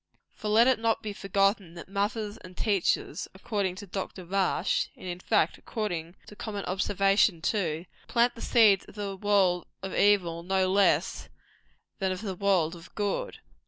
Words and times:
For 0.33 0.47
let 0.47 0.65
it 0.65 0.79
not 0.79 1.03
be 1.03 1.13
forgotten 1.13 1.75
that 1.75 1.87
mothers 1.87 2.37
and 2.37 2.57
teachers, 2.57 3.27
according 3.35 3.75
to 3.75 3.85
Dr. 3.85 4.25
Rush 4.25 4.89
and, 4.95 5.05
in 5.05 5.19
fact, 5.19 5.59
according 5.59 6.15
to 6.25 6.35
common 6.35 6.65
observation, 6.65 7.39
too 7.39 7.85
plant 8.07 8.33
the 8.33 8.41
seeds 8.41 8.83
of 8.85 8.95
the 8.95 9.15
world 9.15 9.67
of 9.83 9.93
evil 9.93 10.41
no 10.41 10.71
less 10.71 11.29
than 11.99 12.11
of 12.11 12.21
the 12.21 12.33
world 12.33 12.75
of 12.75 12.95
good. 12.95 13.41